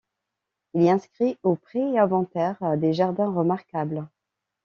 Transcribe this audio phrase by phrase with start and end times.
[0.73, 4.09] Il est inscrit au pré-inventaire des jardins remarquables.